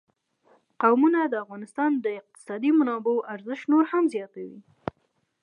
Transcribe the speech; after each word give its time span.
قومونه 0.81 1.19
د 1.27 1.33
افغانستان 1.43 1.91
د 2.05 2.07
اقتصادي 2.19 2.71
منابعو 2.79 3.25
ارزښت 3.33 3.65
نور 3.71 3.83
هم 3.91 4.03
زیاتوي. 4.13 4.57